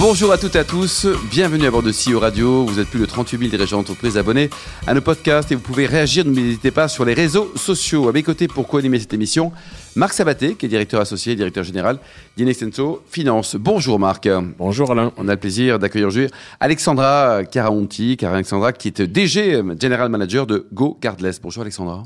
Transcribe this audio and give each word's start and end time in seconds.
Bonjour 0.00 0.32
à 0.32 0.38
toutes 0.38 0.56
et 0.56 0.60
à 0.60 0.64
tous, 0.64 1.06
bienvenue 1.30 1.66
à 1.66 1.70
bord 1.70 1.82
de 1.82 1.92
CEO 1.92 2.20
Radio. 2.20 2.64
Vous 2.64 2.80
êtes 2.80 2.88
plus 2.88 3.00
de 3.00 3.04
38 3.04 3.36
000 3.36 3.50
dirigeants 3.50 3.76
d'entreprise 3.76 4.16
abonnés 4.16 4.48
à 4.86 4.94
nos 4.94 5.02
podcasts 5.02 5.52
et 5.52 5.54
vous 5.54 5.60
pouvez 5.60 5.84
réagir, 5.84 6.24
n'hésitez 6.24 6.70
pas, 6.70 6.88
sur 6.88 7.04
les 7.04 7.12
réseaux 7.12 7.52
sociaux. 7.54 8.08
À 8.08 8.12
mes 8.12 8.22
côtés 8.22 8.48
pour 8.48 8.66
co-animer 8.66 8.98
cette 8.98 9.12
émission, 9.12 9.52
Marc 9.96 10.14
Sabaté, 10.14 10.54
qui 10.54 10.64
est 10.64 10.68
directeur 10.70 11.02
associé, 11.02 11.36
directeur 11.36 11.64
général 11.64 11.98
d'Inextenso 12.34 13.02
Finance. 13.10 13.56
Bonjour 13.56 13.98
Marc. 13.98 14.26
Bonjour 14.56 14.90
Alain. 14.90 15.12
On 15.18 15.28
a 15.28 15.32
le 15.32 15.38
plaisir 15.38 15.78
d'accueillir 15.78 16.08
aujourd'hui 16.08 16.30
Alexandra 16.60 17.44
Caraonti, 17.44 18.16
Alexandra 18.22 18.72
qui 18.72 18.88
est 18.88 19.02
DG, 19.02 19.62
General 19.78 20.08
Manager 20.08 20.46
de 20.46 20.66
Go 20.72 20.96
Cardless. 20.98 21.40
Bonjour 21.42 21.60
Alexandra. 21.60 22.04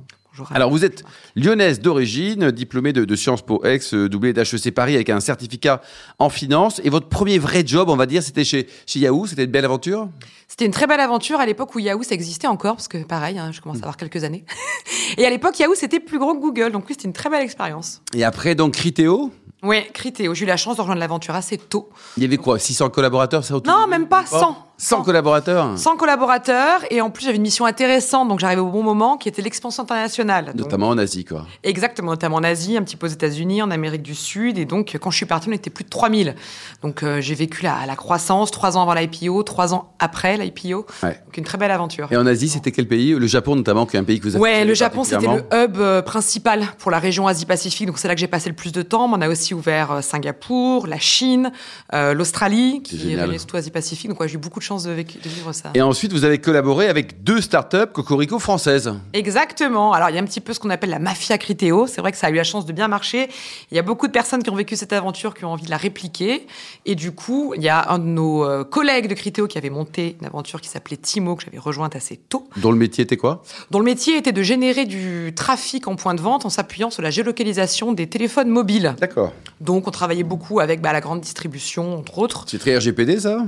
Alors, 0.50 0.70
vous 0.70 0.84
êtes 0.84 1.04
lyonnaise 1.36 1.80
d'origine, 1.80 2.50
diplômée 2.50 2.93
de, 2.93 3.16
Sciences 3.16 3.43
Po 3.43 3.64
Ex, 3.64 3.94
euh, 3.94 4.08
doublée 4.08 4.32
d'HEC 4.32 4.74
Paris 4.74 4.94
avec 4.94 5.10
un 5.10 5.20
certificat 5.20 5.80
en 6.18 6.29
finance. 6.29 6.80
Et 6.84 6.90
votre 6.90 7.08
premier 7.08 7.38
vrai 7.38 7.64
job, 7.66 7.88
on 7.88 7.96
va 7.96 8.07
dire, 8.07 8.22
c'était 8.22 8.44
chez, 8.44 8.68
chez 8.86 9.00
Yahoo. 9.00 9.26
C'était 9.26 9.44
une 9.44 9.50
belle 9.50 9.64
aventure? 9.64 10.08
C'était 10.48 10.66
une 10.66 10.72
très 10.72 10.86
belle 10.86 11.00
aventure 11.00 11.40
à 11.40 11.46
l'époque 11.46 11.74
où 11.74 11.79
Yahoo, 11.79 12.02
ça 12.02 12.14
existait 12.14 12.46
encore, 12.46 12.76
parce 12.76 12.88
que 12.88 12.98
pareil, 13.04 13.38
hein, 13.38 13.50
je 13.52 13.60
commence 13.60 13.79
à 13.79 13.80
avoir 13.80 13.96
quelques 13.96 14.24
années. 14.24 14.44
et 15.16 15.24
à 15.24 15.30
l'époque, 15.30 15.58
Yahoo, 15.58 15.74
c'était 15.74 16.00
plus 16.00 16.18
gros 16.18 16.35
que 16.35 16.40
Google. 16.40 16.72
Donc, 16.72 16.85
oui, 16.88 16.94
c'était 16.94 17.08
une 17.08 17.12
très 17.12 17.30
belle 17.30 17.43
expérience. 17.43 18.02
Et 18.14 18.24
après, 18.24 18.54
donc, 18.54 18.74
Criteo? 18.74 19.30
Oui, 19.62 19.79
Criteo. 19.94 20.35
J'ai 20.35 20.44
eu 20.44 20.48
la 20.48 20.58
chance 20.58 20.76
de 20.76 20.82
rejoindre 20.82 21.00
l'aventure 21.00 21.35
assez 21.35 21.57
tôt. 21.57 21.88
Il 22.16 22.22
y 22.22 22.26
avait 22.26 22.36
quoi? 22.36 22.58
600 22.58 22.90
collaborateurs 22.90 23.44
ça, 23.44 23.54
Non, 23.64 23.86
même 23.88 24.08
pas 24.08 24.26
100. 24.26 24.74
100 24.77 25.03
collaborateurs 25.03 25.79
100 25.79 25.96
collaborateurs. 25.96 26.81
Et 26.91 27.01
en 27.01 27.11
plus, 27.11 27.25
j'avais 27.25 27.37
une 27.37 27.43
mission 27.43 27.64
intéressante, 27.64 28.29
donc 28.29 28.41
j'arrivais 28.41 28.61
au 28.61 28.71
bon 28.71 28.83
moment, 28.83 29.17
qui 29.17 29.29
était 29.29 29.43
l'expansion 29.43 29.83
internationale. 29.85 30.53
Notamment 30.55 30.89
en 30.89 30.99
Asie, 30.99 31.25
quoi. 31.25 31.47
Exactement, 31.63 32.11
notamment 32.11 32.36
en 32.36 32.44
Asie, 32.44 32.77
un 32.77 32.83
petit 32.83 32.97
peu 32.97 33.06
aux 33.06 33.11
États-Unis, 33.11 33.62
en 33.62 33.70
Amérique 33.70 34.03
du 34.03 34.14
Sud. 34.14 34.58
Et 34.58 34.64
donc, 34.64 34.97
quand 35.00 35.11
je 35.11 35.16
suis 35.16 35.27
partie, 35.27 35.48
on 35.48 35.53
était 35.53 35.70
plus 35.70 35.84
de 35.84 35.91
3000. 35.91 36.34
Donc, 36.83 37.03
euh, 37.03 37.20
j'ai 37.20 37.34
vécu 37.34 37.62
la, 37.62 37.86
la 37.86 37.97
croissance, 37.97 38.50
trois 38.50 38.77
ans 38.77 38.83
avant 38.83 38.94
l'IPO, 38.94 39.42
trois 39.44 39.75
ans 39.75 39.92
après 39.98 40.36
l'IPO. 40.36 40.86
Donc, 41.03 41.36
une 41.36 41.44
très 41.44 41.59
belle 41.59 41.70
aventure. 41.70 42.09
Et 42.11 42.16
en 42.16 42.27
Asie, 42.27 42.48
c'était 42.48 42.72
quel 42.72 42.88
pays? 42.88 43.12
Le 43.12 43.27
Japon, 43.27 43.56
notamment, 43.56 43.86
qui 43.86 43.97
est 43.97 44.00
un 44.00 44.05
pays 44.05 44.19
que 44.19 44.25
vous 44.25 44.36
avez 44.36 44.42
Ouais, 44.42 44.64
le 44.64 44.75
Japon, 44.75 45.05
c'était 45.05 45.27
le 45.27 45.44
hub 45.53 45.77
euh, 45.78 46.03
principal 46.03 46.64
pour 46.78 46.91
la 46.91 46.98
région 46.98 47.27
Asie-Pacifique. 47.27 47.86
Donc, 47.86 47.98
c'est 47.98 48.09
là 48.09 48.14
que 48.14 48.20
j'ai 48.20 48.27
passé 48.28 48.48
le 48.48 48.56
plus 48.56 48.72
de 48.72 48.83
temps. 48.83 49.09
Mais 49.09 49.16
on 49.19 49.20
a 49.20 49.28
aussi 49.28 49.55
ouvert 49.55 49.92
euh, 49.92 50.00
Singapour 50.00 50.81
pour 50.81 50.86
la 50.86 50.98
Chine, 50.98 51.53
euh, 51.92 52.14
l'Australie, 52.14 52.83
qui 52.83 53.12
est 53.12 53.38
surtout 53.38 53.56
Asie-Pacifique. 53.56 54.11
Donc, 54.11 54.27
j'ai 54.27 54.34
eu 54.34 54.38
beaucoup 54.38 54.59
de 54.59 54.63
chance 54.64 54.84
de, 54.84 54.92
vivre 54.92 55.52
ça. 55.52 55.70
Et 55.74 55.82
ensuite, 55.82 56.12
vous 56.12 56.24
avez 56.24 56.38
collaboré 56.38 56.88
avec 56.88 57.22
deux 57.22 57.40
startups 57.40 57.92
Cocorico 57.92 58.38
françaises. 58.38 58.92
Exactement. 59.12 59.92
Alors, 59.92 60.10
il 60.10 60.16
y 60.16 60.18
a 60.18 60.20
un 60.20 60.24
petit 60.24 60.40
peu 60.40 60.52
ce 60.52 60.60
qu'on 60.60 60.70
appelle 60.70 60.90
la 60.90 60.98
mafia 60.98 61.38
Criteo. 61.38 61.86
C'est 61.86 62.00
vrai 62.00 62.12
que 62.12 62.18
ça 62.18 62.26
a 62.26 62.30
eu 62.30 62.34
la 62.34 62.44
chance 62.44 62.66
de 62.66 62.72
bien 62.72 62.88
marcher. 62.88 63.28
Il 63.70 63.76
y 63.76 63.78
a 63.78 63.82
beaucoup 63.82 64.06
de 64.06 64.12
personnes 64.12 64.42
qui 64.42 64.50
ont 64.50 64.56
vécu 64.56 64.76
cette 64.76 64.92
aventure, 64.92 65.34
qui 65.34 65.44
ont 65.44 65.52
envie 65.52 65.66
de 65.66 65.70
la 65.70 65.76
répliquer. 65.76 66.46
Et 66.86 66.94
du 66.94 67.12
coup, 67.12 67.54
il 67.56 67.62
y 67.62 67.68
a 67.68 67.90
un 67.90 67.98
de 67.98 68.04
nos 68.04 68.44
euh, 68.44 68.64
collègues 68.64 69.08
de 69.08 69.14
Criteo 69.14 69.46
qui 69.46 69.58
avait 69.58 69.70
monté 69.70 70.16
une 70.20 70.26
aventure 70.26 70.60
qui 70.60 70.68
s'appelait 70.68 70.96
Timo, 70.96 71.36
que 71.36 71.44
j'avais 71.44 71.58
rejointe 71.58 71.94
assez 71.96 72.16
tôt. 72.16 72.48
Dont 72.56 72.72
le 72.72 72.78
métier 72.78 73.04
était 73.04 73.16
quoi? 73.16 73.42
Dont 73.70 73.78
le 73.78 73.84
métier 73.84 74.16
était 74.16 74.32
de 74.32 74.42
générer 74.42 74.84
du 74.86 75.32
trafic 75.34 75.88
en 75.88 75.96
point 75.96 76.14
de 76.14 76.20
vente 76.20 76.44
en 76.44 76.50
s'appuyant 76.50 76.90
sur 76.90 77.02
la 77.02 77.10
géolocalisation 77.10 77.92
des 77.92 78.06
téléphones 78.06 78.48
mobiles. 78.48 78.94
D'accord. 79.00 79.32
Donc, 79.60 79.86
on 79.86 79.90
travaillait 79.90 80.24
beaucoup 80.24 80.60
avec 80.60 80.80
bah, 80.80 80.92
la 80.92 81.00
grande 81.00 81.20
distribution, 81.20 81.98
entre 81.98 82.18
autres. 82.18 82.44
C'est 82.46 82.58
très 82.58 82.76
RGPD, 82.76 83.20
ça? 83.20 83.44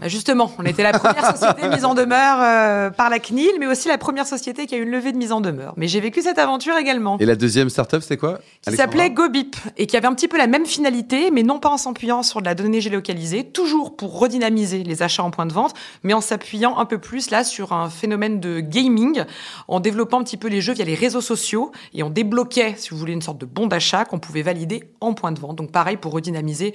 Bah, 0.00 0.08
Justement, 0.08 0.47
on 0.58 0.64
était 0.64 0.82
la 0.82 0.92
première 0.92 1.36
société 1.36 1.68
mise 1.68 1.84
en 1.84 1.94
demeure 1.94 2.38
euh, 2.40 2.90
par 2.90 3.10
la 3.10 3.18
CNIL, 3.18 3.52
mais 3.58 3.66
aussi 3.66 3.88
la 3.88 3.98
première 3.98 4.26
société 4.26 4.66
qui 4.66 4.74
a 4.74 4.78
eu 4.78 4.82
une 4.82 4.90
levée 4.90 5.12
de 5.12 5.18
mise 5.18 5.32
en 5.32 5.40
demeure. 5.40 5.74
Mais 5.76 5.88
j'ai 5.88 6.00
vécu 6.00 6.22
cette 6.22 6.38
aventure 6.38 6.76
également. 6.76 7.18
Et 7.18 7.26
la 7.26 7.36
deuxième 7.36 7.68
startup, 7.68 8.02
c'était 8.02 8.16
quoi 8.16 8.40
Qui 8.62 8.76
s'appelait 8.76 9.10
GoBip, 9.10 9.56
et 9.76 9.86
qui 9.86 9.96
avait 9.96 10.06
un 10.06 10.14
petit 10.14 10.28
peu 10.28 10.38
la 10.38 10.46
même 10.46 10.66
finalité, 10.66 11.30
mais 11.30 11.42
non 11.42 11.58
pas 11.58 11.68
en 11.68 11.76
s'appuyant 11.76 12.22
sur 12.22 12.40
de 12.40 12.46
la 12.46 12.54
donnée 12.54 12.80
géolocalisée, 12.80 13.44
toujours 13.44 13.96
pour 13.96 14.18
redynamiser 14.18 14.84
les 14.84 15.02
achats 15.02 15.22
en 15.22 15.30
point 15.30 15.46
de 15.46 15.52
vente, 15.52 15.74
mais 16.02 16.14
en 16.14 16.20
s'appuyant 16.20 16.78
un 16.78 16.84
peu 16.84 16.98
plus 16.98 17.30
là 17.30 17.44
sur 17.44 17.72
un 17.72 17.90
phénomène 17.90 18.40
de 18.40 18.60
gaming, 18.60 19.24
en 19.68 19.80
développant 19.80 20.20
un 20.20 20.24
petit 20.24 20.36
peu 20.36 20.48
les 20.48 20.60
jeux 20.60 20.74
via 20.74 20.84
les 20.84 20.94
réseaux 20.94 21.20
sociaux, 21.20 21.72
et 21.94 22.02
on 22.02 22.10
débloquait, 22.10 22.74
si 22.76 22.90
vous 22.90 22.96
voulez, 22.96 23.12
une 23.12 23.22
sorte 23.22 23.38
de 23.38 23.46
bon 23.46 23.66
d'achat 23.66 24.04
qu'on 24.04 24.18
pouvait 24.18 24.42
valider 24.42 24.84
en 25.00 25.14
point 25.14 25.32
de 25.32 25.40
vente. 25.40 25.56
Donc 25.56 25.72
pareil 25.72 25.96
pour 25.96 26.12
redynamiser 26.12 26.74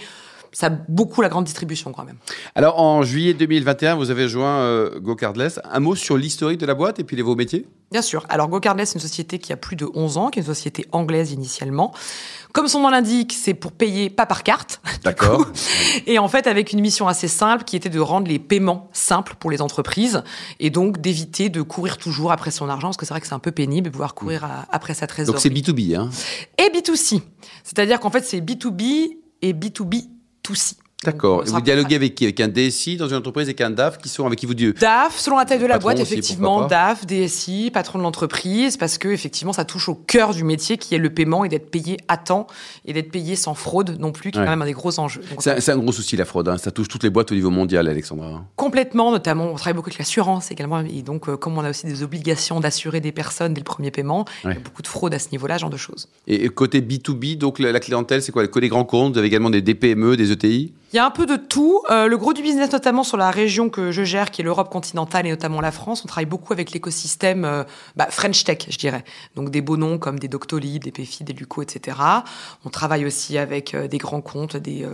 ça 0.53 0.67
a 0.67 0.69
beaucoup 0.69 1.21
la 1.21 1.29
grande 1.29 1.45
distribution 1.45 1.91
quand 1.91 2.05
même. 2.05 2.17
Alors 2.55 2.79
en 2.79 3.03
juillet 3.03 3.33
2021, 3.33 3.95
vous 3.95 4.11
avez 4.11 4.29
joint 4.29 4.59
euh, 4.59 4.99
GoCardless. 4.99 5.59
Un 5.69 5.79
mot 5.79 5.95
sur 5.95 6.15
l'historique 6.15 6.59
de 6.59 6.65
la 6.65 6.75
boîte 6.75 6.99
et 6.99 7.03
puis 7.03 7.17
les 7.17 7.23
vos 7.23 7.35
métiers? 7.35 7.67
Bien 7.91 8.01
sûr. 8.01 8.25
Alors 8.29 8.49
GoCardless, 8.49 8.85
c'est 8.89 8.95
une 8.95 9.01
société 9.01 9.39
qui 9.39 9.51
a 9.51 9.57
plus 9.57 9.75
de 9.75 9.87
11 9.93 10.17
ans, 10.17 10.29
qui 10.29 10.39
est 10.39 10.41
une 10.41 10.47
société 10.47 10.85
anglaise 10.91 11.31
initialement. 11.31 11.93
Comme 12.51 12.67
son 12.67 12.81
nom 12.81 12.89
l'indique, 12.89 13.33
c'est 13.33 13.55
pour 13.55 13.71
payer 13.71 14.09
pas 14.09 14.25
par 14.25 14.43
carte. 14.43 14.79
D'accord. 15.03 15.47
Et 16.05 16.19
en 16.19 16.27
fait, 16.27 16.45
avec 16.47 16.71
une 16.71 16.81
mission 16.81 17.07
assez 17.07 17.27
simple 17.27 17.63
qui 17.63 17.75
était 17.75 17.89
de 17.89 17.99
rendre 17.99 18.27
les 18.27 18.39
paiements 18.39 18.89
simples 18.93 19.35
pour 19.39 19.49
les 19.49 19.61
entreprises 19.61 20.23
et 20.59 20.69
donc 20.69 21.01
d'éviter 21.01 21.49
de 21.49 21.61
courir 21.61 21.97
toujours 21.97 22.31
après 22.31 22.51
son 22.51 22.69
argent, 22.69 22.89
parce 22.89 22.97
que 22.97 23.05
c'est 23.05 23.13
vrai 23.13 23.21
que 23.21 23.27
c'est 23.27 23.33
un 23.33 23.39
peu 23.39 23.51
pénible 23.51 23.87
de 23.87 23.91
pouvoir 23.91 24.13
courir 24.13 24.47
après 24.71 24.93
sa 24.93 25.07
trésorerie. 25.07 25.33
Donc 25.33 25.41
c'est 25.41 25.71
B2B, 25.71 25.95
hein 25.95 26.09
Et 26.59 26.69
B2C. 26.69 27.21
C'est-à-dire 27.63 27.99
qu'en 27.99 28.11
fait, 28.11 28.23
c'est 28.23 28.39
B2B 28.39 29.17
et 29.41 29.53
B2B 29.53 30.09
tout-ci. 30.43 30.82
D'accord. 31.03 31.43
Vous 31.45 31.61
dialoguez 31.61 31.95
avec 31.95 32.15
qui? 32.15 32.23
Avec 32.23 32.39
un 32.39 32.47
DSI 32.47 32.97
dans 32.97 33.07
une 33.07 33.15
entreprise 33.15 33.49
et 33.49 33.63
un 33.63 33.69
DAF 33.69 33.97
qui 33.97 34.09
sont 34.09 34.25
avec 34.25 34.39
qui 34.39 34.45
vous 34.45 34.53
dites 34.53 34.79
DAF, 34.79 35.17
selon 35.19 35.37
la 35.37 35.45
taille 35.45 35.59
de 35.59 35.65
la 35.65 35.79
boîte, 35.79 35.99
effectivement. 35.99 36.67
DAF, 36.67 37.05
DSI, 37.05 37.71
patron 37.71 37.99
de 37.99 38.03
l'entreprise, 38.03 38.77
parce 38.77 38.97
que 38.97 39.09
effectivement, 39.09 39.53
ça 39.53 39.65
touche 39.65 39.89
au 39.89 39.95
cœur 39.95 40.33
du 40.33 40.43
métier 40.43 40.77
qui 40.77 40.95
est 40.95 40.97
le 40.97 41.09
paiement 41.09 41.45
et 41.45 41.49
d'être 41.49 41.69
payé 41.69 41.97
à 42.07 42.17
temps 42.17 42.47
et 42.85 42.93
d'être 42.93 43.11
payé 43.11 43.35
sans 43.35 43.53
fraude 43.53 43.97
non 43.99 44.11
plus, 44.11 44.31
qui 44.31 44.39
est 44.39 44.43
quand 44.43 44.49
même 44.49 44.61
un 44.61 44.65
des 44.65 44.73
gros 44.73 44.99
enjeux. 44.99 45.21
C'est 45.39 45.69
un, 45.69 45.77
gros 45.77 45.91
souci 45.91 46.15
la 46.15 46.25
fraude. 46.25 46.47
Hein. 46.47 46.57
Ça 46.57 46.71
touche 46.71 46.87
toutes 46.87 47.03
les 47.03 47.09
boîtes 47.09 47.31
au 47.31 47.35
niveau 47.35 47.49
mondial, 47.49 47.87
Alexandra. 47.87 48.43
Complètement, 48.55 49.11
notamment. 49.11 49.45
On 49.45 49.55
travaille 49.55 49.73
beaucoup 49.73 49.89
avec 49.89 49.99
l'assurance 49.99 50.51
également. 50.51 50.79
Et 50.79 51.01
donc, 51.01 51.27
euh, 51.29 51.37
comme 51.37 51.57
on 51.57 51.63
a 51.63 51.69
aussi 51.69 51.85
des 51.85 52.03
obligations 52.03 52.59
d'assurer 52.59 53.01
des 53.01 53.11
personnes 53.11 53.53
dès 53.53 53.61
le 53.61 53.65
premier 53.65 53.91
paiement, 53.91 54.25
il 54.43 54.49
y 54.49 54.53
a 54.53 54.59
beaucoup 54.59 54.81
de 54.81 54.87
fraude 54.87 55.13
à 55.13 55.19
ce 55.19 55.29
niveau-là, 55.31 55.57
genre 55.57 55.69
de 55.69 55.77
choses. 55.77 56.07
Et 56.27 56.49
côté 56.49 56.81
B2B, 56.81 57.37
donc 57.37 57.59
la, 57.59 57.79
clientèle, 57.79 58.21
c'est 58.21 58.31
quoi? 58.31 58.47
Que 58.47 58.59
les 58.59 58.69
grands 58.69 58.85
comptes 58.85 59.13
Vous 59.13 59.19
avez 59.19 59.27
également 59.27 59.49
des 59.49 59.61
DPME, 59.61 60.15
des 60.15 60.31
ETI 60.31 60.73
il 60.93 60.97
y 60.97 60.99
a 60.99 61.05
un 61.05 61.11
peu 61.11 61.25
de 61.25 61.37
tout. 61.37 61.81
Euh, 61.89 62.07
le 62.07 62.17
gros 62.17 62.33
du 62.33 62.43
business, 62.43 62.71
notamment 62.71 63.03
sur 63.03 63.17
la 63.17 63.31
région 63.31 63.69
que 63.69 63.91
je 63.91 64.03
gère, 64.03 64.29
qui 64.29 64.41
est 64.41 64.43
l'Europe 64.43 64.69
continentale 64.69 65.25
et 65.25 65.31
notamment 65.31 65.59
la 65.59 65.71
France, 65.71 66.03
on 66.05 66.07
travaille 66.07 66.27
beaucoup 66.27 66.53
avec 66.53 66.71
l'écosystème 66.71 67.45
euh, 67.45 67.63
bah, 67.95 68.07
French 68.11 68.43
Tech, 68.43 68.59
je 68.69 68.77
dirais. 68.77 69.03
Donc 69.35 69.49
des 69.49 69.61
beaux 69.61 69.75
noms 69.75 69.97
comme 69.97 70.19
des 70.19 70.27
Doctolib, 70.27 70.83
des 70.83 70.91
PFI, 70.91 71.23
des 71.23 71.33
Luco, 71.33 71.63
etc. 71.63 71.97
On 72.63 72.69
travaille 72.69 73.07
aussi 73.07 73.39
avec 73.39 73.73
euh, 73.73 73.87
des 73.87 73.97
grands 73.97 74.21
comptes, 74.21 74.55
des 74.55 74.85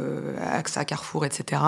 AXA, 0.53 0.85
Carrefour, 0.85 1.25
etc. 1.25 1.61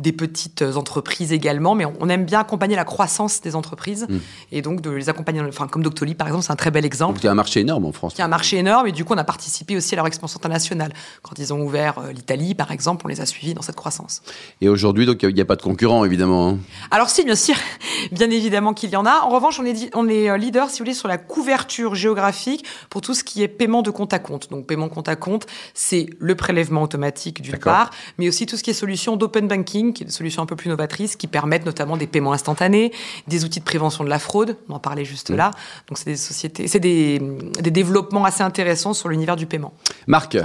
Des 0.00 0.12
petites 0.12 0.62
entreprises 0.62 1.32
également, 1.32 1.76
mais 1.76 1.84
on, 1.84 2.08
aime 2.08 2.24
bien 2.24 2.40
accompagner 2.40 2.74
la 2.74 2.84
croissance 2.84 3.40
des 3.42 3.54
entreprises 3.54 4.06
mm. 4.08 4.18
et 4.50 4.62
donc 4.62 4.80
de 4.80 4.90
les 4.90 5.08
accompagner. 5.08 5.40
Enfin, 5.42 5.68
comme 5.68 5.84
Doctolib, 5.84 6.16
par 6.16 6.26
exemple, 6.26 6.44
c'est 6.44 6.52
un 6.52 6.56
très 6.56 6.72
bel 6.72 6.84
exemple. 6.84 7.14
Donc 7.14 7.22
il 7.22 7.26
y 7.26 7.28
a 7.28 7.32
un 7.32 7.36
marché 7.36 7.60
énorme 7.60 7.84
en 7.84 7.92
France. 7.92 8.14
Il 8.16 8.18
y 8.18 8.22
a 8.22 8.24
un 8.24 8.28
marché 8.28 8.56
énorme 8.56 8.88
et 8.88 8.92
du 8.92 9.04
coup, 9.04 9.14
on 9.14 9.18
a 9.18 9.24
participé 9.24 9.76
aussi 9.76 9.94
à 9.94 9.96
leur 9.96 10.06
expansion 10.08 10.38
internationale. 10.38 10.92
Quand 11.22 11.38
ils 11.38 11.52
ont 11.52 11.60
ouvert 11.60 12.00
l'Italie, 12.12 12.56
par 12.56 12.72
exemple, 12.72 13.02
on 13.04 13.08
les 13.08 13.20
a 13.20 13.26
suivis 13.26 13.54
dans 13.54 13.67
cette 13.68 13.76
croissance. 13.76 14.22
Et 14.60 14.68
aujourd'hui, 14.68 15.04
donc, 15.04 15.22
il 15.22 15.34
n'y 15.34 15.40
a, 15.40 15.44
pas 15.44 15.56
de 15.56 15.62
concurrent, 15.62 16.04
évidemment. 16.04 16.48
Hein. 16.48 16.58
Alors 16.90 17.10
si, 17.10 17.24
bien 17.24 17.36
sûr, 17.36 17.54
bien 18.12 18.30
évidemment 18.30 18.72
qu'il 18.72 18.90
y 18.90 18.96
en 18.96 19.04
a. 19.04 19.20
En 19.20 19.28
revanche, 19.28 19.60
on 19.60 19.64
est, 19.66 19.94
on 19.94 20.08
est 20.08 20.30
euh, 20.30 20.38
leader, 20.38 20.70
si 20.70 20.78
vous 20.78 20.84
voulez, 20.84 20.94
sur 20.94 21.08
la 21.08 21.18
couverture 21.18 21.94
géographique 21.94 22.64
pour 22.88 23.02
tout 23.02 23.14
ce 23.14 23.22
qui 23.22 23.42
est 23.42 23.48
paiement 23.48 23.82
de 23.82 23.90
compte 23.90 24.14
à 24.14 24.18
compte. 24.18 24.50
Donc, 24.50 24.66
paiement 24.66 24.88
compte 24.88 25.08
à 25.08 25.16
compte, 25.16 25.46
c'est 25.74 26.06
le 26.18 26.34
prélèvement 26.34 26.82
automatique 26.82 27.42
d'une 27.42 27.58
part, 27.58 27.90
mais 28.16 28.28
aussi 28.28 28.46
tout 28.46 28.56
ce 28.56 28.62
qui 28.62 28.70
est 28.70 28.74
solution 28.74 29.16
d'open 29.16 29.46
banking, 29.46 29.92
qui 29.92 30.04
est 30.04 30.06
des 30.06 30.12
solutions 30.12 30.42
un 30.42 30.46
peu 30.46 30.56
plus 30.56 30.70
novatrices, 30.70 31.16
qui 31.16 31.26
permettent 31.26 31.66
notamment 31.66 31.96
des 31.96 32.06
paiements 32.06 32.32
instantanés, 32.32 32.92
des 33.26 33.44
outils 33.44 33.60
de 33.60 33.64
prévention 33.64 34.02
de 34.02 34.08
la 34.08 34.18
fraude, 34.18 34.56
on 34.68 34.74
en 34.74 34.78
parlait 34.78 35.04
juste 35.04 35.30
mm. 35.30 35.36
là. 35.36 35.50
Donc, 35.88 35.98
c'est 35.98 36.06
des 36.06 36.16
sociétés, 36.16 36.68
c'est 36.68 36.80
des, 36.80 37.20
des 37.60 37.70
développements 37.70 38.24
assez 38.24 38.42
intéressants 38.42 38.94
sur 38.94 39.10
l'univers 39.10 39.36
du 39.36 39.46
paiement. 39.46 39.74
Marc 40.06 40.38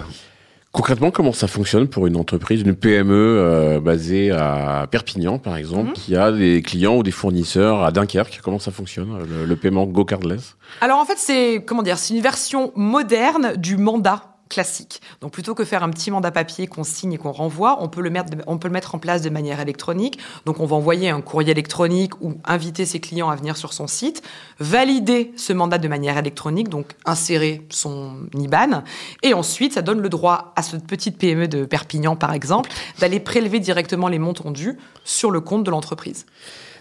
Concrètement, 0.74 1.12
comment 1.12 1.34
ça 1.34 1.48
fonctionne 1.48 1.88
pour 1.88 2.08
une 2.08 2.18
entreprise, 2.18 2.62
une 2.62 2.74
PME 2.74 3.14
euh, 3.14 3.80
basée 3.80 4.32
à 4.32 4.88
Perpignan, 4.90 5.38
par 5.38 5.56
exemple, 5.56 5.90
mhm. 5.90 5.94
qui 5.94 6.16
a 6.16 6.32
des 6.32 6.64
clients 6.64 6.96
ou 6.98 7.04
des 7.04 7.12
fournisseurs 7.12 7.84
à 7.84 7.92
Dunkerque? 7.92 8.42
Comment 8.44 8.58
ça 8.58 8.72
fonctionne, 8.72 9.20
le, 9.20 9.46
le 9.46 9.56
paiement 9.56 9.86
Go 9.86 10.04
Cardless? 10.04 10.56
Alors 10.82 10.98
en 10.98 11.06
fait, 11.06 11.20
c'est 11.20 11.64
comment 11.64 11.84
dire, 11.84 12.00
c'est 12.00 12.16
une 12.16 12.22
version 12.22 12.72
moderne 12.76 13.54
du 13.56 13.78
mandat 13.78 14.33
classique. 14.54 15.02
Donc 15.22 15.32
plutôt 15.32 15.56
que 15.56 15.66
faire 15.66 15.84
un 15.84 15.90
petit 15.90 16.12
mandat 16.12 16.32
papier 16.32 16.68
qu'on 16.68 16.84
signe 16.84 17.14
et 17.14 17.18
qu'on 17.18 17.32
renvoie, 17.32 17.78
on 17.82 17.90
peut, 17.90 18.02
le 18.02 18.10
mettre, 18.10 18.32
on 18.46 18.58
peut 18.58 18.68
le 18.68 18.74
mettre 18.74 18.94
en 18.94 19.00
place 19.00 19.22
de 19.22 19.30
manière 19.30 19.60
électronique. 19.60 20.20
Donc 20.46 20.60
on 20.60 20.66
va 20.66 20.76
envoyer 20.76 21.10
un 21.10 21.22
courrier 21.22 21.52
électronique 21.52 22.14
ou 22.22 22.36
inviter 22.46 22.86
ses 22.86 23.00
clients 23.00 23.30
à 23.30 23.36
venir 23.36 23.58
sur 23.58 23.74
son 23.74 23.88
site, 23.88 24.22
valider 24.60 25.32
ce 25.36 25.54
mandat 25.54 25.80
de 25.80 25.88
manière 25.88 26.18
électronique, 26.18 26.70
donc 26.70 26.94
insérer 27.06 27.66
son 27.70 28.14
IBAN, 28.36 28.84
et 29.24 29.34
ensuite 29.34 29.74
ça 29.74 29.82
donne 29.82 30.02
le 30.02 30.10
droit 30.10 30.54
à 30.56 30.62
cette 30.62 30.86
petite 30.86 31.18
PME 31.18 31.48
de 31.48 31.66
Perpignan 31.66 32.16
par 32.16 32.34
exemple 32.34 32.70
d'aller 33.00 33.20
prélever 33.20 33.60
directement 33.60 34.08
les 34.08 34.20
montants 34.20 34.52
dus 34.52 34.78
sur 35.04 35.32
le 35.32 35.42
compte 35.42 35.64
de 35.64 35.72
l'entreprise. 35.72 36.26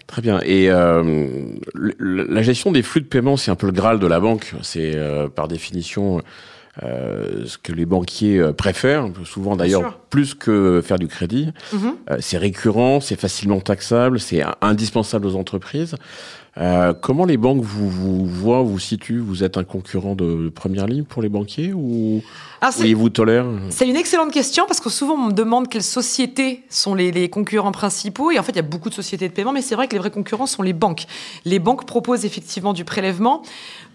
Très 0.05 0.21
bien. 0.21 0.41
Et 0.45 0.69
euh, 0.69 1.55
la 1.73 2.41
gestion 2.41 2.71
des 2.71 2.83
flux 2.83 3.01
de 3.01 3.07
paiement, 3.07 3.37
c'est 3.37 3.51
un 3.51 3.55
peu 3.55 3.67
le 3.67 3.71
graal 3.71 3.99
de 3.99 4.07
la 4.07 4.19
banque. 4.19 4.53
C'est 4.61 4.95
euh, 4.95 5.29
par 5.29 5.47
définition 5.47 6.21
euh, 6.81 7.45
ce 7.45 7.59
que 7.59 7.71
les 7.71 7.85
banquiers 7.85 8.39
euh, 8.39 8.51
préfèrent, 8.51 9.07
souvent 9.25 9.55
d'ailleurs 9.55 9.99
plus 10.09 10.33
que 10.33 10.81
faire 10.83 10.97
du 10.97 11.07
crédit. 11.07 11.51
Mhm. 11.71 11.95
Euh, 12.09 12.17
c'est 12.19 12.37
récurrent, 12.37 12.99
c'est 12.99 13.19
facilement 13.19 13.59
taxable, 13.59 14.19
c'est 14.19 14.41
indispensable 14.61 15.27
aux 15.27 15.35
entreprises. 15.35 15.95
Euh, 16.57 16.93
comment 16.93 17.25
les 17.25 17.37
banques 17.37 17.63
vous, 17.63 17.89
vous 17.89 18.25
voient, 18.25 18.61
vous 18.61 18.77
situent? 18.77 19.19
Vous 19.19 19.43
êtes 19.43 19.57
un 19.57 19.63
concurrent 19.63 20.15
de 20.15 20.49
première 20.49 20.85
ligne 20.85 21.03
pour 21.03 21.21
les 21.23 21.29
banquiers 21.29 21.73
ou, 21.73 22.21
ils 22.79 22.95
vous 22.95 23.09
tolèrent 23.09 23.47
C'est 23.69 23.87
une 23.87 23.95
excellente 23.95 24.31
question 24.31 24.65
parce 24.67 24.79
que 24.79 24.89
souvent 24.89 25.15
on 25.15 25.27
me 25.29 25.33
demande 25.33 25.67
quelles 25.67 25.83
sociétés 25.83 26.63
sont 26.69 26.93
les, 26.93 27.11
les, 27.11 27.27
concurrents 27.27 27.71
principaux 27.71 28.31
et 28.31 28.37
en 28.37 28.43
fait 28.43 28.51
il 28.53 28.57
y 28.57 28.59
a 28.59 28.63
beaucoup 28.63 28.89
de 28.89 28.93
sociétés 28.93 29.27
de 29.27 29.33
paiement 29.33 29.51
mais 29.51 29.63
c'est 29.63 29.75
vrai 29.75 29.87
que 29.87 29.93
les 29.93 29.99
vrais 29.99 30.11
concurrents 30.11 30.45
sont 30.45 30.61
les 30.61 30.73
banques. 30.73 31.05
Les 31.43 31.59
banques 31.59 31.85
proposent 31.85 32.23
effectivement 32.23 32.73
du 32.73 32.85
prélèvement. 32.85 33.41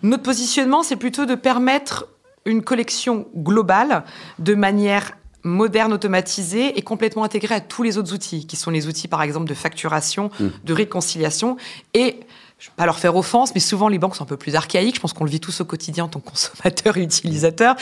Notre 0.03 0.25
positionnement 0.25 0.83
c'est 0.83 0.97
plutôt 0.97 1.27
de 1.27 1.37
permettre 1.37 2.09
une 2.49 2.63
collection 2.63 3.29
globale 3.37 4.05
de 4.39 4.55
manière 4.55 5.13
moderne, 5.45 5.93
automatisée 5.93 6.79
et 6.79 6.83
complètement 6.83 7.25
intégrée 7.25 7.55
à 7.55 7.61
tous 7.61 7.83
les 7.83 7.97
autres 7.97 8.13
outils, 8.13 8.47
qui 8.47 8.57
sont 8.57 8.71
les 8.71 8.89
outils 8.89 9.09
par 9.09 9.23
exemple 9.23 9.49
de 9.49 9.55
facturation, 9.55 10.31
mmh. 10.41 10.47
de 10.65 10.73
réconciliation 10.73 11.57
et 11.95 12.21
je 12.59 12.67
ne 12.67 12.71
vais 12.71 12.77
pas 12.77 12.87
leur 12.87 12.99
faire 12.99 13.15
offense, 13.15 13.55
mais 13.55 13.61
souvent 13.61 13.89
les 13.89 13.99
banques 13.99 14.17
sont 14.17 14.25
un 14.25 14.27
peu 14.27 14.37
plus 14.37 14.57
archaïques. 14.57 14.97
Je 14.97 15.01
pense 15.01 15.13
qu'on 15.13 15.23
le 15.23 15.31
vit 15.31 15.39
tous 15.39 15.61
au 15.61 15.65
quotidien 15.65 16.05
en 16.05 16.09
tant 16.09 16.19
que 16.19 16.29
consommateur 16.29 16.97
et 16.97 17.03
utilisateur. 17.03 17.77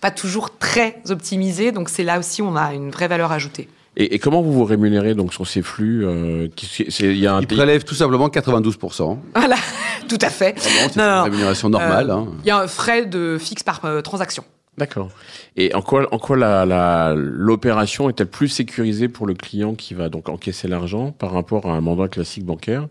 Pas 0.00 0.10
toujours 0.10 0.56
très 0.56 1.02
optimisé. 1.10 1.70
Donc 1.70 1.90
c'est 1.90 2.02
là 2.02 2.18
aussi 2.18 2.40
où 2.40 2.46
on 2.46 2.56
a 2.56 2.72
une 2.72 2.90
vraie 2.90 3.08
valeur 3.08 3.30
ajoutée. 3.30 3.68
Et, 3.96 4.18
comment 4.18 4.40
vous 4.40 4.52
vous 4.52 4.64
rémunérez 4.64 5.14
donc 5.14 5.34
sur 5.34 5.46
ces 5.46 5.60
flux 5.60 6.06
euh, 6.06 6.48
il 7.00 7.18
y 7.18 7.26
a 7.26 7.34
un 7.34 7.40
Ils 7.42 7.46
prélèvent 7.46 7.84
tout 7.84 7.94
simplement 7.94 8.28
92%. 8.28 9.18
Voilà, 9.34 9.56
tout 10.08 10.18
à 10.20 10.30
fait. 10.30 10.54
C'est 10.58 10.96
une 10.96 11.02
rémunération 11.02 11.68
normale. 11.68 12.10
Euh, 12.10 12.14
hein. 12.14 12.28
Il 12.42 12.48
y 12.48 12.50
a 12.50 12.58
un 12.58 12.68
frais 12.68 13.04
de 13.04 13.36
fixe 13.38 13.62
par 13.62 13.84
euh, 13.84 14.00
transaction. 14.00 14.44
D'accord. 14.78 15.10
Et 15.56 15.74
en 15.74 15.82
quoi, 15.82 16.08
en 16.12 16.18
quoi 16.18 16.36
l'opération 17.14 18.08
est-elle 18.08 18.28
plus 18.30 18.48
sécurisée 18.48 19.08
pour 19.08 19.26
le 19.26 19.34
client 19.34 19.74
qui 19.74 19.92
va 19.92 20.08
donc 20.08 20.30
encaisser 20.30 20.66
l'argent 20.66 21.12
par 21.12 21.32
rapport 21.32 21.66
à 21.66 21.74
un 21.74 21.82
mandat 21.82 22.08
classique 22.08 22.46
bancaire? 22.46 22.88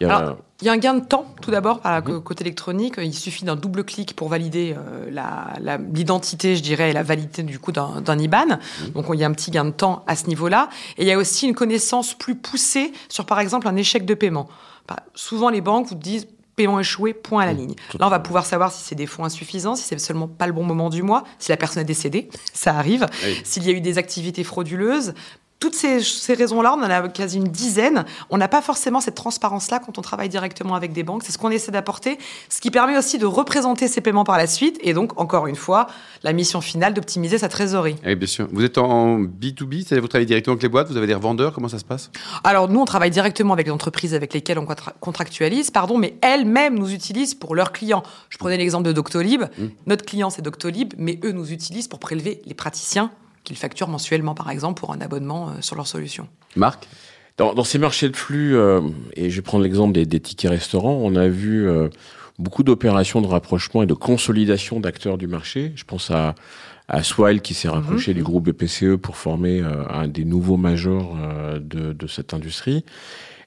Il 0.00 0.06
y, 0.06 0.10
a... 0.10 0.36
il 0.60 0.66
y, 0.66 0.68
a... 0.68 0.72
un 0.72 0.76
gain 0.76 0.94
de 0.94 1.04
temps, 1.04 1.26
tout 1.40 1.50
d'abord, 1.50 1.80
par 1.80 2.00
le 2.00 2.14
mhm. 2.14 2.22
côté 2.22 2.44
électronique. 2.44 2.94
Il 2.98 3.14
suffit 3.14 3.44
d'un 3.44 3.56
double 3.56 3.84
clic 3.84 4.14
pour 4.14 4.28
valider 4.28 4.76
euh, 4.76 5.78
l'identité, 5.92 6.56
je 6.56 6.62
dirais, 6.62 6.90
et 6.90 6.92
la 6.92 7.02
validité 7.02 7.42
du 7.42 7.58
coup 7.58 7.72
d'un 7.72 8.18
IBAN. 8.18 8.46
Mhm. 8.46 8.90
Donc, 8.94 9.06
il 9.12 9.20
y 9.20 9.24
a 9.24 9.26
un 9.26 9.32
petit 9.32 9.50
gain 9.50 9.64
de 9.64 9.70
temps 9.70 10.04
à 10.06 10.16
ce 10.16 10.26
niveau-là. 10.26 10.68
Et 10.98 11.02
il 11.02 11.08
y 11.08 11.12
a 11.12 11.18
aussi 11.18 11.46
une 11.46 11.54
connaissance 11.54 12.14
plus 12.14 12.34
poussée 12.34 12.92
sur, 13.08 13.26
par 13.26 13.40
exemple, 13.40 13.68
un 13.68 13.76
échec 13.76 14.04
de 14.04 14.14
paiement. 14.14 14.48
Bah, 14.88 14.96
souvent, 15.14 15.48
les 15.48 15.60
banques 15.60 15.88
vous 15.88 15.94
disent 15.94 16.26
paiement 16.56 16.80
échoué, 16.80 17.12
point 17.12 17.42
à 17.42 17.46
la 17.46 17.54
mmh, 17.54 17.58
ligne. 17.58 17.74
Là, 17.98 18.06
on 18.06 18.10
va 18.10 18.18
pouvoir 18.18 18.46
savoir 18.46 18.72
si 18.72 18.82
c'est 18.82 18.94
des 18.94 19.06
fonds 19.06 19.24
insuffisants, 19.24 19.76
si 19.76 19.84
c'est 19.84 19.98
seulement 19.98 20.26
pas 20.26 20.46
le 20.46 20.52
bon 20.52 20.64
moment 20.64 20.88
du 20.88 21.02
mois, 21.02 21.22
si 21.38 21.52
la 21.52 21.56
personne 21.56 21.82
est 21.82 21.86
décédée, 21.86 22.28
ça 22.52 22.74
arrive, 22.74 23.06
s'il 23.44 23.64
y 23.64 23.68
a 23.68 23.72
eu 23.72 23.80
des 23.80 23.98
activités 23.98 24.42
frauduleuses, 24.42 25.14
toutes 25.58 25.74
ces, 25.74 26.34
raisons-là, 26.34 26.74
on 26.78 26.82
en 26.82 26.90
a 26.90 27.08
quasi 27.08 27.38
une 27.38 27.48
dizaine. 27.48 28.04
On 28.28 28.36
n'a 28.36 28.48
pas 28.48 28.60
forcément 28.60 29.00
cette 29.00 29.14
transparence-là 29.14 29.78
quand 29.78 29.98
on 29.98 30.02
travaille 30.02 30.28
directement 30.28 30.74
avec 30.74 30.92
des 30.92 31.02
banques. 31.02 31.22
C'est 31.24 31.32
ce 31.32 31.38
qu'on 31.38 31.50
essaie 31.50 31.72
d'apporter, 31.72 32.18
ce 32.50 32.60
qui 32.60 32.70
permet 32.70 32.98
aussi 32.98 33.16
de 33.18 33.24
représenter 33.24 33.88
ces 33.88 34.02
paiements 34.02 34.24
par 34.24 34.36
la 34.36 34.46
suite 34.46 34.78
et 34.82 34.92
donc, 34.92 35.18
encore 35.18 35.46
une 35.46 35.56
fois, 35.56 35.86
la 36.22 36.34
mission 36.34 36.60
finale 36.60 36.92
d'optimiser 36.92 37.38
sa 37.38 37.48
trésorerie. 37.48 37.96
Oui, 38.04 38.14
bien 38.16 38.26
sûr. 38.26 38.48
Vous 38.52 38.64
êtes 38.64 38.76
en 38.76 39.18
B2B, 39.18 39.78
c'est-à-dire 39.78 40.02
vous 40.02 40.08
travaillez 40.08 40.26
directement 40.26 40.52
avec 40.52 40.62
les 40.62 40.68
boîtes, 40.68 40.90
vous 40.90 40.96
avez 40.98 41.06
des 41.06 41.14
revendeurs, 41.14 41.54
comment 41.54 41.68
ça 41.68 41.78
se 41.78 41.84
passe? 41.84 42.10
Alors, 42.44 42.68
nous, 42.68 42.80
on 42.80 42.84
travaille 42.84 43.10
directement 43.10 43.54
avec 43.54 43.66
les 43.66 43.72
entreprises 43.72 44.14
avec 44.14 44.34
lesquelles 44.34 44.58
on 44.58 44.66
contractualise, 45.00 45.70
pardon, 45.70 45.96
mais 45.96 46.18
elles-mêmes 46.20 46.78
nous 46.78 46.92
utilisent 46.92 47.34
pour 47.34 47.54
leurs 47.54 47.72
clients. 47.72 48.02
Je 48.28 48.36
prenais 48.36 48.58
l'exemple 48.58 48.86
de 48.86 48.92
Doctolib. 48.92 49.42
Mmh. 49.42 49.64
Notre 49.86 50.04
client, 50.04 50.28
c'est 50.28 50.42
Doctolib, 50.42 50.92
mais 50.98 51.18
eux 51.24 51.32
nous 51.32 51.50
utilisent 51.50 51.88
pour 51.88 51.98
prélever 51.98 52.42
les 52.44 52.54
praticiens 52.54 53.10
qu'ils 53.46 53.56
facturent 53.56 53.88
mensuellement, 53.88 54.34
par 54.34 54.50
exemple, 54.50 54.80
pour 54.80 54.92
un 54.92 55.00
abonnement 55.00 55.48
euh, 55.48 55.52
sur 55.60 55.76
leur 55.76 55.86
solution. 55.86 56.28
Marc? 56.56 56.86
Dans, 57.38 57.64
ces 57.64 57.78
marchés 57.78 58.08
de 58.08 58.16
flux, 58.16 58.56
euh, 58.56 58.80
et 59.14 59.28
je 59.28 59.36
vais 59.36 59.42
prendre 59.42 59.62
l'exemple 59.62 59.92
des, 59.92 60.20
tickets 60.20 60.50
restaurants, 60.50 60.98
on 61.02 61.16
a 61.16 61.28
vu 61.28 61.68
euh, 61.68 61.90
beaucoup 62.38 62.62
d'opérations 62.62 63.20
de 63.20 63.26
rapprochement 63.26 63.82
et 63.82 63.86
de 63.86 63.92
consolidation 63.92 64.80
d'acteurs 64.80 65.18
du 65.18 65.26
marché. 65.26 65.72
Je 65.76 65.84
pense 65.84 66.10
à, 66.10 66.34
à 66.88 67.02
Swile 67.02 67.42
qui 67.42 67.52
s'est 67.52 67.68
rapproché 67.68 68.12
mhm. 68.12 68.16
du 68.16 68.22
groupe 68.22 68.48
BPCE 68.48 68.96
pour 68.96 69.18
former 69.18 69.60
un 69.60 70.08
des 70.08 70.24
nouveaux 70.24 70.56
majors 70.56 71.14
de, 71.60 71.92
de, 71.92 72.06
cette 72.06 72.32
industrie. 72.32 72.86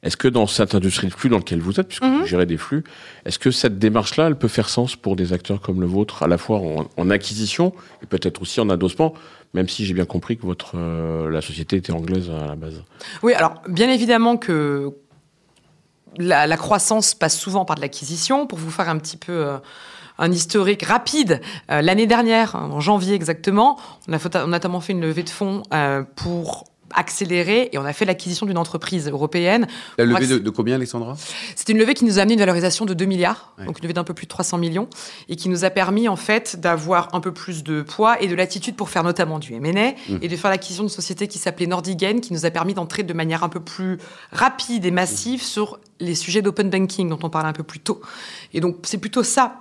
Est-ce 0.01 0.15
que 0.15 0.29
dans 0.29 0.47
cette 0.47 0.75
industrie 0.75 1.07
de 1.07 1.13
flux 1.13 1.29
dans 1.29 1.37
laquelle 1.37 1.59
vous 1.59 1.77
êtes, 1.79 1.87
puisque 1.87 2.03
vous 2.03 2.19
mhm. 2.19 2.25
gérez 2.25 2.45
des 2.45 2.55
flux, 2.55 2.83
est-ce 3.25 3.37
que 3.37 3.51
cette 3.51 3.79
démarche-là, 3.79 4.27
elle 4.27 4.37
peut 4.37 4.47
faire 4.47 4.69
sens 4.69 4.95
pour 4.95 5.17
des 5.17 5.33
acteurs 5.33 5.59
comme 5.59 5.81
le 5.81 5.87
vôtre, 5.87 6.23
à 6.23 6.27
la 6.27 6.37
fois 6.37 6.61
en, 6.95 7.09
acquisition 7.09 7.73
et 8.01 8.05
peut-être 8.05 8.41
aussi 8.41 8.61
en 8.61 8.69
adossement, 8.69 9.13
même 9.53 9.67
si 9.67 9.85
j'ai 9.85 9.93
bien 9.93 10.05
compris 10.05 10.37
que 10.37 10.43
votre 10.45 10.73
euh, 10.75 11.29
la 11.29 11.41
société 11.41 11.75
était 11.75 11.91
anglaise 11.91 12.29
à 12.29 12.47
la 12.47 12.55
base? 12.55 12.81
Oui, 13.23 13.33
alors 13.33 13.55
bien 13.67 13.89
évidemment 13.89 14.37
que 14.37 14.93
la, 16.17 16.55
croissance 16.55 17.13
passe 17.13 17.37
souvent 17.37 17.65
par 17.65 17.75
de 17.75 17.81
l'acquisition. 17.81 18.47
Pour 18.47 18.57
vous 18.57 18.71
faire 18.71 18.87
un 18.87 18.99
petit 18.99 19.17
peu 19.17 19.33
euh, 19.33 19.57
un 20.17 20.31
historique 20.31 20.83
rapide, 20.83 21.41
euh, 21.71 21.81
l'année 21.81 22.07
dernière, 22.07 22.55
en 22.55 22.79
janvier 22.79 23.15
exactement, 23.15 23.77
on 24.07 24.13
a, 24.13 24.17
on 24.17 24.37
a 24.37 24.47
notamment 24.47 24.79
fait 24.79 24.93
une 24.93 25.01
levée 25.01 25.23
de 25.23 25.29
fonds 25.29 25.63
pour 26.15 26.65
accéléré 26.93 27.69
et 27.71 27.77
on 27.77 27.85
a 27.85 27.93
fait 27.93 28.05
l'acquisition 28.05 28.45
d'une 28.45 28.57
entreprise 28.57 29.07
européenne. 29.07 29.67
La 29.97 30.05
levée 30.05 30.39
de, 30.39 30.49
combien, 30.49 30.75
Alexandra? 30.75 31.15
C'était 31.55 31.73
une 31.73 31.79
levée 31.79 31.93
qui 31.93 32.05
nous 32.05 32.19
a 32.19 32.21
amené 32.21 32.33
une 32.33 32.39
valorisation 32.39 32.85
de 32.85 32.93
2 32.93 33.05
milliards, 33.05 33.53
donc 33.65 33.79
une 33.79 33.83
levée 33.83 33.93
d'un 33.93 34.03
peu 34.03 34.13
plus 34.13 34.25
de 34.25 34.29
300 34.29 34.57
millions, 34.57 34.87
et 35.27 35.35
qui 35.35 35.49
nous 35.49 35.65
a 35.65 35.69
permis 35.69 36.07
en 36.07 36.15
fait 36.15 36.59
d'avoir 36.59 37.13
un 37.13 37.19
peu 37.19 37.31
plus 37.31 37.63
de 37.63 37.81
poids 37.81 38.21
et 38.21 38.27
de 38.27 38.35
latitude 38.35 38.75
pour 38.75 38.89
faire 38.89 39.03
notamment 39.03 39.39
du 39.39 39.53
M&A 39.53 39.91
mmh. 39.91 40.17
et 40.21 40.27
de 40.27 40.35
faire 40.35 40.49
l'acquisition 40.49 40.83
d'une 40.83 40.89
société 40.89 41.27
qui 41.27 41.39
s'appelait 41.39 41.67
Nordigen, 41.67 42.21
qui 42.21 42.33
nous 42.33 42.45
a 42.45 42.51
permis 42.51 42.73
d'entrer 42.73 43.03
de 43.03 43.13
manière 43.13 43.43
un 43.43 43.49
peu 43.49 43.59
plus 43.59 43.97
rapide 44.31 44.85
et 44.85 44.91
massive 44.91 45.43
sur 45.43 45.79
les 45.99 46.15
sujets 46.15 46.41
d'open 46.41 46.69
banking 46.69 47.09
dont 47.09 47.19
on 47.23 47.29
parlait 47.29 47.49
un 47.49 47.53
peu 47.53 47.63
plus 47.63 47.79
tôt. 47.79 48.01
Et 48.53 48.61
donc 48.61 48.77
c'est 48.83 48.97
plutôt 48.97 49.23
ça, 49.23 49.55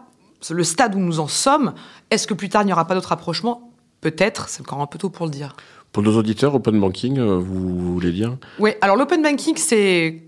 le 0.51 0.65
stade 0.65 0.95
où 0.95 0.99
nous 0.99 1.21
en 1.21 1.29
sommes. 1.29 1.75
Est-ce 2.11 2.27
que 2.27 2.35
plus 2.35 2.49
tard 2.49 2.63
il 2.63 2.67
n'y 2.67 2.73
aura 2.73 2.87
pas 2.87 2.95
d'autres 2.95 3.13
approchements 3.13 3.73
Peut-être, 4.01 4.49
c'est 4.49 4.61
encore 4.61 4.81
un 4.81 4.87
peu 4.87 4.97
tôt 4.97 5.11
pour 5.11 5.27
le 5.27 5.33
dire. 5.33 5.57
Pour 5.99 6.05
nos 6.05 6.17
auditeurs, 6.17 6.55
open 6.55 6.79
banking, 6.79 7.19
euh, 7.19 7.39
vous 7.39 7.95
voulez 7.95 8.13
dire 8.13 8.37
Oui, 8.61 8.71
alors 8.83 8.95
l'open 8.95 9.21
banking, 9.21 9.57
c'est 9.57 10.23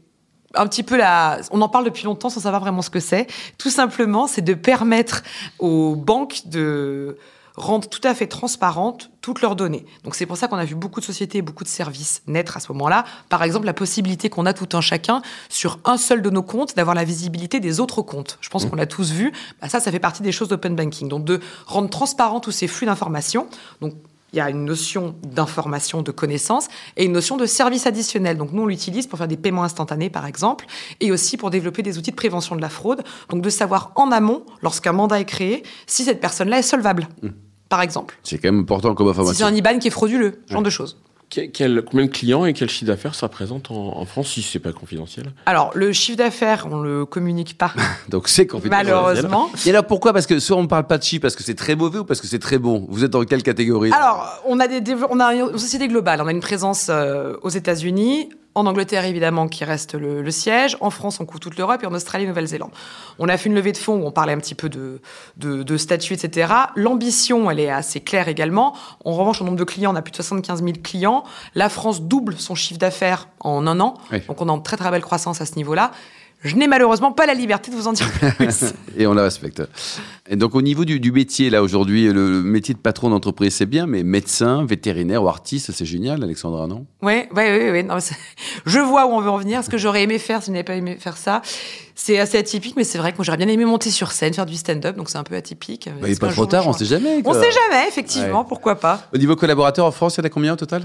un 0.57 0.67
petit 0.67 0.83
peu 0.83 0.97
la. 0.97 1.39
On 1.53 1.61
en 1.61 1.69
parle 1.69 1.85
depuis 1.85 2.07
longtemps 2.07 2.29
sans 2.29 2.41
savoir 2.41 2.61
vraiment 2.61 2.83
ce 2.83 2.91
que 2.91 2.99
c'est. 2.99 3.29
Tout 3.57 3.71
simplement, 3.71 4.27
c'est 4.27 4.43
de 4.43 4.55
permettre 4.55 5.23
aux 5.61 5.95
banques 5.95 6.41
de 6.47 7.19
rendre 7.55 7.89
tout 7.89 8.01
à 8.03 8.17
fait 8.17 8.27
transparentes 8.27 9.11
toutes 9.21 9.43
leurs 9.43 9.55
données. 9.55 9.87
Donc 10.03 10.17
c'est 10.17 10.27
pour 10.27 10.37
ça 10.37 10.49
qu'on 10.49 10.57
a 10.57 10.65
vu 10.65 10.75
beaucoup 10.75 10.99
de 10.99 11.05
sociétés 11.05 11.39
et 11.39 11.43
beaucoup 11.43 11.63
de 11.63 11.69
services 11.69 12.23
naître 12.27 12.57
à 12.57 12.61
ce 12.61 12.73
moment-là. 12.73 13.05
Par 13.29 13.45
exemple, 13.45 13.67
la 13.67 13.75
possibilité 13.75 14.29
qu'on 14.29 14.47
a 14.47 14.53
tout 14.53 14.77
un 14.77 14.81
chacun 14.81 15.23
sur 15.49 15.79
un 15.85 15.99
seul 15.99 16.21
de 16.21 16.31
nos 16.31 16.43
comptes 16.43 16.75
d'avoir 16.75 16.97
la 16.97 17.05
visibilité 17.05 17.61
des 17.61 17.79
autres 17.79 18.03
comptes. 18.03 18.39
Je 18.41 18.49
pense 18.49 18.65
mmh. 18.65 18.71
qu'on 18.71 18.77
l'a 18.77 18.87
tous 18.87 19.13
vu. 19.13 19.33
Bah, 19.63 19.69
ça, 19.69 19.79
ça 19.79 19.93
fait 19.93 20.01
partie 20.01 20.25
des 20.25 20.33
choses 20.33 20.49
d'open 20.49 20.75
banking. 20.75 21.09
Donc 21.09 21.25
de 21.25 21.39
rendre 21.67 21.91
transparent 21.91 22.41
tous 22.41 22.51
ces 22.51 22.67
flux 22.67 22.87
d'informations. 22.87 23.47
Donc 23.81 23.95
il 24.33 24.37
y 24.37 24.41
a 24.41 24.51
une 24.51 24.65
notion 24.65 25.15
d'information, 25.23 26.03
de 26.03 26.11
connaissance 26.11 26.69
et 26.97 27.05
une 27.05 27.13
notion 27.13 27.37
de 27.37 27.47
service 27.47 27.87
additionnel. 27.87 28.37
Donc 28.37 28.53
nous, 28.53 28.63
on 28.63 28.67
l'utilise 28.67 29.07
pour 29.07 29.19
faire 29.19 29.29
des 29.29 29.37
paiements 29.37 29.65
instantanés, 29.65 30.11
par 30.11 30.27
exemple, 30.27 30.67
et 31.01 31.13
aussi 31.13 31.37
pour 31.37 31.51
développer 31.51 31.83
des 31.83 31.99
outils 31.99 32.11
de 32.11 32.17
prévention 32.17 32.57
de 32.57 32.61
la 32.61 32.69
fraude. 32.69 33.03
Donc 33.29 33.43
de 33.43 33.51
savoir 33.51 33.93
en 33.97 34.13
amont, 34.13 34.45
lorsqu'un 34.63 34.93
mandat 34.93 35.21
est 35.21 35.25
créé, 35.25 35.63
si 35.87 36.05
cette 36.05 36.21
personne-là 36.21 36.59
est 36.59 36.63
solvable, 36.63 37.09
mmh. 37.23 37.29
par 37.69 37.83
exemple. 37.83 38.19
C'est 38.23 38.39
quand 38.39 38.53
même 38.53 38.61
important 38.61 38.95
comme 38.95 39.09
information. 39.09 39.33
Si 39.33 39.39
c'est 39.39 39.45
un 39.45 39.55
IBAN 39.55 39.79
qui 39.79 39.89
est 39.89 39.93
frauduleux, 39.93 40.43
ce 40.47 40.53
genre 40.53 40.63
de 40.63 40.71
choses. 40.71 40.97
Quel, 41.31 41.83
combien 41.85 42.07
de 42.07 42.11
clients 42.11 42.45
et 42.45 42.53
quel 42.53 42.69
chiffre 42.69 42.87
d'affaires 42.91 43.15
ça 43.15 43.27
représente 43.27 43.71
en, 43.71 44.05
France 44.05 44.31
si 44.31 44.43
c'est 44.43 44.59
pas 44.59 44.73
confidentiel 44.73 45.27
Alors 45.47 45.71
le 45.77 45.93
chiffre 45.93 46.19
d'affaires, 46.19 46.67
on 46.69 46.81
le 46.81 47.07
communique 47.07 47.57
pas. 47.57 47.73
Donc 48.09 48.27
c'est 48.27 48.49
confidentiel. 48.49 48.87
Malheureusement. 48.87 49.49
Et 49.65 49.71
alors 49.71 49.87
pourquoi? 49.87 50.13
Parce 50.13 50.27
que 50.27 50.41
soit 50.41 50.57
on 50.57 50.63
ne 50.63 50.67
parle 50.67 50.89
pas 50.89 50.99
de 50.99 51.05
chiffre 51.05 51.23
parce 51.23 51.37
que 51.37 51.45
c'est 51.45 51.55
très 51.55 51.77
mauvais 51.77 52.01
ou 52.01 52.05
parce 52.05 52.21
que 52.21 52.27
c'est 52.27 52.41
très 52.41 52.59
bon? 52.59 52.85
Vous 52.89 53.05
êtes 53.05 53.13
dans 53.13 53.25
quelle 53.25 53.45
catégorie? 53.45 53.93
Alors 53.93 54.43
on 54.45 54.59
a 54.59 54.67
des 54.67 54.83
on 55.09 55.21
a 55.21 55.35
une 55.35 55.57
société 55.57 55.87
globale. 55.87 56.21
On 56.21 56.27
a 56.27 56.33
une 56.33 56.41
présence 56.41 56.89
euh, 56.91 57.37
aux 57.43 57.49
États-Unis, 57.49 58.31
en 58.55 58.67
Angleterre, 58.67 59.05
évidemment, 59.05 59.49
qui 59.49 59.65
reste 59.65 59.95
le, 59.95 60.29
siège. 60.31 60.77
En 60.81 60.91
France, 60.91 61.21
on 61.21 61.27
couvre 61.27 61.41
toute 61.41 61.57
l'Europe 61.57 61.83
et 61.83 61.87
en 61.87 61.95
Australie, 61.95 62.27
Nouvelle-Zélande. 62.27 62.71
On 63.19 63.29
a 63.29 63.37
fait 63.37 63.49
une 63.49 63.55
levée 63.55 63.73
de 63.73 63.77
fonds 63.77 63.95
où 63.95 64.07
on 64.07 64.11
parlait 64.11 64.33
un 64.33 64.39
petit 64.39 64.55
peu 64.55 64.69
de, 64.69 65.01
de, 65.37 65.77
statut, 65.77 66.15
etc. 66.15 66.53
L'ambition, 66.75 67.51
elle 67.51 67.61
est 67.61 67.71
assez 67.71 68.01
claire 68.01 68.29
également. 68.29 68.77
En 69.05 69.13
revanche, 69.13 69.41
en 69.41 69.45
nombre 69.45 69.59
de 69.59 69.65
clients, 69.65 69.93
on 69.93 69.97
a 69.97 70.03
plus 70.03 70.11
de 70.11 70.17
75 70.17 70.63
000 70.63 70.73
clients. 70.83 71.25
La 71.55 71.69
France 71.69 72.03
double 72.03 72.37
son 72.39 72.55
chiffre 72.55 72.81
d'affaires 72.81 73.29
en 73.41 73.67
un 73.67 73.79
an. 73.81 73.95
Donc, 74.29 74.41
on 74.41 74.49
a 74.49 74.53
une 74.53 74.63
très, 74.63 74.77
très 74.77 74.91
belle 74.91 75.03
croissance 75.03 75.41
à 75.41 75.47
ce 75.47 75.55
niveau-là. 75.55 75.93
Je 76.43 76.57
n'ai 76.57 76.67
malheureusement 76.67 77.13
pas 77.13 77.27
la 77.27 77.35
liberté 77.35 77.71
de 77.71 77.77
vous 77.77 77.87
en 77.87 77.93
dire 77.93 78.11
plus. 78.37 78.65
et 78.97 79.07
on 79.07 79.13
la 79.13 79.23
respecte. 79.23 79.63
Et 80.29 80.37
donc 80.37 80.55
au 80.55 80.63
niveau 80.63 80.85
du, 80.85 81.13
métier, 81.13 81.51
là 81.51 81.63
aujourd'hui, 81.63 82.11
le 82.13 82.43
métier 82.43 82.73
de 82.73 82.79
patron 82.79 83.11
d'entreprise, 83.11 83.55
c'est 83.55 83.67
bien, 83.67 83.87
mais 83.87 84.03
médecin, 84.03 84.65
vétérinaire 84.65 85.23
ou 85.23 85.29
artiste, 85.29 85.73
c'est 85.73 85.85
génial, 85.85 86.23
Alexandra, 86.23 86.67
non? 86.67 86.87
Oui, 87.03 87.25
oui, 87.37 87.43
oui. 87.47 87.83
oui. 87.83 88.01
je 88.65 88.79
vois 88.79 89.07
où 89.07 89.11
on 89.11 89.21
veut 89.21 89.31
en 89.31 89.39
venir. 89.39 89.63
Ce 89.63 89.69
que 89.69 89.79
j'aurais 89.79 90.03
aimé 90.03 90.19
faire 90.19 90.41
si 90.43 90.47
je 90.47 90.53
n'avais 90.53 90.65
pas 90.65 90.77
aimé 90.77 90.97
faire 90.99 91.17
ça, 91.17 91.43
c'est 92.01 92.19
assez 92.19 92.39
atypique, 92.39 92.77
mais 92.77 92.85
c'est 92.85 92.97
vrai 92.97 93.13
que 93.13 93.19
moi 93.19 93.25
j'aurais 93.25 93.37
bien 93.37 93.49
aimé 93.49 93.67
monter 93.67 93.91
sur 93.91 94.13
scène, 94.13 94.33
faire 94.33 94.47
du 94.47 94.57
stand-up, 94.57 94.97
donc 94.97 95.11
c'est 95.11 95.19
un 95.19 95.23
peu 95.23 95.35
atypique. 95.35 95.89
Bah, 96.01 96.07
il 96.07 96.11
n'est 96.11 96.17
pas 96.17 96.29
trop 96.29 96.47
tard, 96.47 96.67
on 96.67 96.71
ne 96.71 96.77
sait 96.77 96.87
jamais. 96.87 97.21
On 97.25 97.35
ne 97.35 97.39
sait 97.39 97.51
jamais, 97.51 97.89
effectivement, 97.89 98.45
pourquoi 98.45 98.77
pas. 98.77 99.03
Au 99.13 99.19
niveau 99.19 99.37
collaborateur 99.37 99.85
en 99.85 99.91
France, 99.91 100.17
il 100.17 100.21
y 100.21 100.23
en 100.23 100.27
a 100.27 100.31
combien 100.31 100.55
au 100.55 100.57
total? 100.57 100.83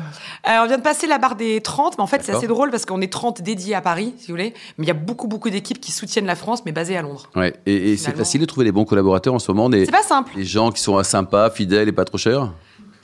Euh, 0.47 0.57
On 0.63 0.67
vient 0.67 0.77
de 0.77 0.83
passer 0.83 1.07
la 1.07 1.17
barre 1.17 1.35
des 1.35 1.61
30, 1.61 1.97
mais 1.97 2.03
en 2.03 2.07
fait 2.07 2.21
c'est 2.23 2.33
assez 2.33 2.47
drôle 2.47 2.69
parce 2.69 2.85
qu'on 2.85 2.99
est 2.99 3.11
30 3.11 3.41
dédiés 3.41 3.75
à 3.75 3.81
Paris, 3.81 4.13
si 4.17 4.27
vous 4.27 4.33
voulez, 4.33 4.53
mais 4.77 4.85
il 4.85 4.87
y 4.87 4.91
a 4.91 4.95
beaucoup, 4.95 5.27
beaucoup 5.27 5.44
d'équipes 5.51 5.79
qui 5.79 5.91
soutiennent 5.91 6.25
la 6.25 6.35
France, 6.35 6.61
mais 6.65 6.71
basées 6.71 6.97
à 6.97 7.01
Londres. 7.01 7.29
Ouais. 7.35 7.53
Et, 7.65 7.97
c'est 7.97 8.15
facile 8.15 8.41
de 8.41 8.45
trouver 8.45 8.65
les 8.65 8.71
bons 8.71 8.85
collaborateurs 8.85 9.33
en 9.33 9.39
ce 9.39 9.51
moment 9.51 9.69
C'est 9.71 9.91
pas 9.91 10.03
simple. 10.03 10.31
Les 10.35 10.45
gens 10.45 10.71
qui 10.71 10.81
sont 10.81 11.01
sympas, 11.03 11.49
fidèles 11.49 11.89
et 11.89 11.91
pas 11.91 12.05
trop 12.05 12.17
chers? 12.17 12.51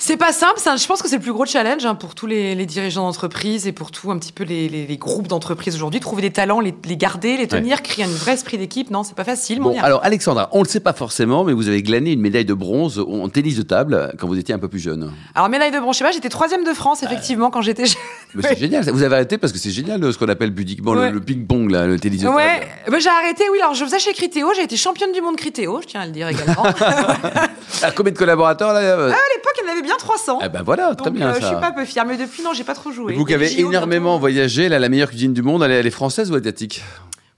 C'est 0.04 0.18
pas 0.18 0.34
simple, 0.34 0.60
je 0.60 0.88
pense 0.88 1.04
que 1.04 1.08
c'est 1.08 1.18
le 1.18 1.22
plus 1.22 1.32
gros 1.32 1.46
challenge 1.46 1.86
hein, 1.86 1.94
pour 1.94 2.16
tous 2.16 2.26
les, 2.26 2.56
dirigeants 2.66 3.04
d'entreprise 3.04 3.68
et 3.68 3.72
pour 3.72 3.92
tout 3.92 4.10
un 4.10 4.18
petit 4.18 4.32
peu 4.32 4.44
les, 4.44 4.98
groupes 4.98 5.28
d'entreprise 5.28 5.76
aujourd'hui. 5.76 6.00
Trouver 6.00 6.24
des 6.24 6.32
talents, 6.32 6.60
les, 6.60 6.74
garder, 6.98 7.38
les 7.38 7.48
tenir, 7.48 7.84
créer 7.84 8.06
un 8.06 8.08
vrai 8.08 8.34
esprit 8.34 8.58
d'équipe, 8.58 8.90
non, 8.90 9.04
c'est 9.04 9.14
pas 9.14 9.24
facile. 9.24 9.60
Bon, 9.60 9.80
alors 9.80 10.04
Alexandra, 10.04 10.50
on 10.54 10.64
le 10.64 10.68
sait 10.68 10.80
pas 10.80 10.94
forcément, 10.94 11.44
mais 11.44 11.54
vous 11.54 11.68
avez 11.68 11.84
glané 11.84 12.14
une 12.14 12.20
médaille 12.20 12.46
de 12.46 12.56
bronze 12.56 12.98
en 12.98 13.30
tennis 13.30 13.58
de 13.58 13.62
table 13.62 14.16
quand 14.18 14.26
vous 14.26 14.40
étiez 14.40 14.56
un 14.56 14.60
peu 14.60 14.68
plus 14.68 14.80
jeune. 14.80 15.14
Alors 15.36 15.50
médaille 15.50 15.72
de 15.72 15.80
bronze, 15.80 15.94
je 15.94 16.00
sais 16.00 16.04
pas, 16.04 16.12
j'étais 16.12 16.30
troisième 16.30 16.64
de 16.64 16.74
France 16.74 17.04
effectivement 17.04 17.52
quand 17.52 17.62
j'étais 17.62 17.86
jeune. 17.86 18.02
Mais 18.34 18.42
c'est 18.42 18.58
génial, 18.58 18.90
vous 18.90 19.04
avez 19.04 19.16
arrêté 19.16 19.38
parce 19.38 19.54
que 19.54 19.60
c'est 19.60 19.70
génial 19.70 20.02
ce 20.12 20.18
qu'on 20.18 20.30
appelle 20.30 20.52
pudiquement 20.52 20.96
le, 20.96 21.20
ping-pong, 21.20 21.70
là, 21.70 21.86
le 21.86 22.00
tennis 22.00 22.22
de 22.22 22.26
table. 22.26 22.38
Ouais, 22.38 22.68
bah, 22.90 22.98
j'ai 22.98 23.10
arrêté, 23.10 23.44
oui, 23.52 23.60
alors 23.62 23.76
je 23.76 23.86
faisais 23.86 24.00
chez 24.00 24.14
Critéo, 24.14 24.52
j'ai 24.56 24.64
été 24.64 24.78
championne 24.78 25.12
du 25.12 25.22
monde 25.22 25.36
Critéo, 25.36 25.80
je 25.84 25.88
tiens 25.88 26.02
à 26.02 26.06
le 26.08 26.12
dire 26.12 26.28
également. 26.28 26.64
à 26.64 27.92
combien 27.96 28.12
de 28.12 28.18
collaborateurs 28.18 28.74
là 28.74 28.80
ah, 28.80 29.04
À 29.04 29.36
l'époque, 29.36 29.54
il 29.62 29.68
y 29.68 29.70
en 29.70 29.72
avait 29.72 29.82
bien 29.82 29.91
300. 29.98 30.40
Eh 30.44 30.50
ben 30.50 30.64
voilà, 30.64 30.94
très 30.96 31.12
bien. 31.12 31.30
Euh, 31.30 31.40
je 31.40 31.46
suis 31.46 31.56
pas 31.56 31.72
peu 31.72 31.86
fière, 31.86 32.06
mais 32.06 32.18
depuis, 32.18 32.44
non, 32.44 32.54
j'ai 32.54 32.64
pas 32.64 32.76
trop 32.76 32.92
joué. 32.92 33.14
Vous 33.16 33.26
qui 33.26 33.34
avez 33.34 33.60
énormément 33.60 34.18
voyagé, 34.18 34.70
là, 34.70 34.80
la 34.80 34.90
meilleure 34.90 35.10
cuisine 35.10 35.34
du 35.34 35.42
monde, 35.42 35.64
elle 35.64 35.86
est 35.86 35.92
française 35.92 36.32
ou 36.32 36.36
asiatique? 36.36 36.84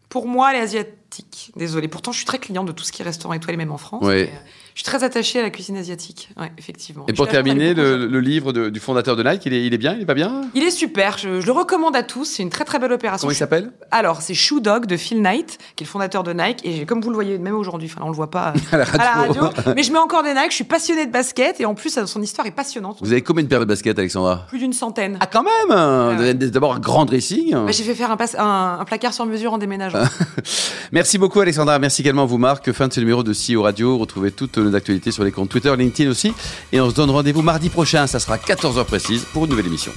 Pour 0.10 0.27
moi, 0.27 0.51
elle 0.51 0.60
est 0.60 0.63
asiatique. 0.63 1.51
Désolée. 1.55 1.88
Pourtant, 1.88 2.12
je 2.12 2.17
suis 2.17 2.25
très 2.25 2.38
cliente 2.39 2.67
de 2.67 2.72
tout 2.72 2.83
ce 2.83 2.91
qui 2.91 3.01
est 3.01 3.05
restaurant 3.05 3.33
étoilé, 3.33 3.57
même 3.57 3.72
en 3.72 3.77
France. 3.77 4.03
Oui. 4.05 4.29
Je 4.75 4.80
suis 4.80 4.86
très 4.86 5.03
attachée 5.03 5.39
à 5.39 5.44
la 5.44 5.51
cuisine 5.51 5.77
asiatique, 5.77 6.30
ouais, 6.36 6.51
effectivement. 6.58 7.06
Et 7.08 7.13
pour 7.13 7.27
terminer, 7.27 7.75
le, 7.75 8.20
livre 8.20 8.53
du 8.53 8.80
fondateur 8.80 9.15
de 9.15 9.24
Nike, 9.24 9.46
il 9.46 9.53
est, 9.53 9.65
il 9.65 9.74
est 9.74 9.77
bien, 9.77 9.94
il 9.94 10.01
est 10.01 10.06
pas 10.06 10.13
bien? 10.13 10.42
Il 10.56 10.63
est 10.63 10.72
super, 10.72 11.18
je, 11.18 11.30
le 11.46 11.51
recommande 11.51 11.96
à 11.96 12.03
tous, 12.03 12.25
c'est 12.25 12.44
une 12.44 12.50
très 12.50 12.65
très 12.65 12.80
belle 12.80 12.92
opération. 12.92 13.27
Comment 13.27 13.34
il 13.34 13.38
s'appelle? 13.38 13.72
Alors, 13.92 14.22
c'est 14.22 14.34
Shoe 14.34 14.62
Dog 14.62 14.88
de 14.88 14.98
Phil 14.98 15.22
Knight, 15.22 15.60
qui 15.75 15.84
est 15.84 15.86
le 15.86 15.92
fondateur 15.92 16.24
de 16.24 16.34
Nike, 16.34 16.65
et 16.65 16.86
comme 16.86 17.01
vous 17.01 17.10
le 17.10 17.15
voyez 17.15 17.38
même 17.38 17.56
aujourd'hui, 17.56 17.89
enfin 17.92 18.01
on 18.03 18.10
le 18.10 18.15
voit 18.15 18.32
pas 18.32 18.53
à 18.72 18.77
la, 18.77 18.86
radio. 18.86 19.44
mais 19.75 19.84
je 19.84 19.92
mets 19.92 20.00
encore 20.00 20.24
des 20.24 20.34
Nike, 20.34 20.50
je 20.50 20.56
suis 20.56 20.63
passionnée 20.63 21.06
de 21.06 21.12
basket, 21.12 21.62
et 21.62 21.65
en 21.65 21.75
plus 21.75 22.00
son 22.06 22.22
histoire 22.22 22.48
est 22.48 22.51
passionnante. 22.51 22.98
Vous 23.01 23.12
avez 23.12 23.22
combien 23.22 23.44
de 23.44 23.50
paires 23.50 23.60
de 23.60 23.65
basket, 23.65 24.00
Alexandra? 24.00 24.46
Plus 24.48 24.60
d'une 24.60 24.74
centaine. 24.74 25.18
Ah 25.20 25.27
quand 25.27 25.44
même 25.44 26.34
D'abord 26.34 26.74
un 26.74 26.80
grand 26.80 27.06
dressing. 27.06 27.51
Bah, 27.51 27.72
J'ai 27.72 27.84
fait 27.84 27.96
faire 27.96 28.12
un, 28.12 28.77
un, 28.80 28.86
placard 28.86 29.13
sur 29.13 29.25
mesure 29.25 29.53
en 29.53 29.58
déménagement. 29.58 30.03
merci 30.92 31.18
beaucoup 31.18 31.39
Alexandra, 31.39 31.77
merci 31.80 32.01
également 32.01 32.24
à 32.24 32.25
vous 32.25 32.38
Marc. 32.38 32.72
Fin 32.72 32.88
de 32.88 32.94
ce 32.94 33.00
numéro 33.00 33.24
de 33.24 33.34
CEO 33.34 33.62
Radio, 33.62 33.98
retrouvez 33.98 34.32
toutes 34.32 34.58
nos 34.63 34.75
actualités 34.75 35.12
sur 35.12 35.24
les 35.24 35.32
comptes 35.32 35.50
Twitter, 35.50 35.74
LinkedIn 35.75 36.10
aussi. 36.10 36.34
Et 36.72 36.82
on 36.82 36.89
se 36.89 36.96
donne 36.96 37.10
rendez-vous 37.10 37.41
mardi 37.41 37.70
prochain, 37.70 38.08
ça 38.08 38.20
sera 38.20 38.38
14h 38.38 38.84
précise 38.86 39.25
pour 39.34 39.46
une 39.46 39.51
nouvelle 39.51 39.67
émission. 39.67 39.91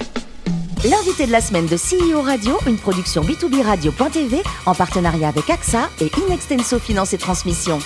L'invité 0.83 1.25
de 1.25 1.31
la 1.31 1.41
semaine 1.41 1.65
de 1.65 1.75
CEO 1.75 2.21
Radio, 2.21 2.57
une 2.67 2.77
production 2.77 3.23
B2B 3.23 3.63
Radio.tv 3.63 4.43
en 4.65 4.75
partenariat 4.75 5.29
avec 5.29 5.49
AXA 5.49 5.89
et 5.99 6.11
Inextenso 6.27 6.77
Finance 6.77 7.13
et 7.13 7.17
Transmission. 7.17 7.79